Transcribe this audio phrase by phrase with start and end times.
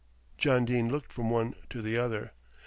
[0.39, 2.33] John Dene looked from one to the other.